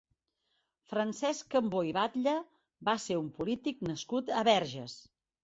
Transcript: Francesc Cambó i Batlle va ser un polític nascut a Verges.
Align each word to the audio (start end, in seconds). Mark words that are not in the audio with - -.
Francesc 0.93 1.51
Cambó 1.55 1.81
i 1.89 1.93
Batlle 1.97 2.33
va 2.91 2.97
ser 3.05 3.19
un 3.25 3.29
polític 3.37 3.87
nascut 3.91 4.35
a 4.41 4.43
Verges. 4.51 4.99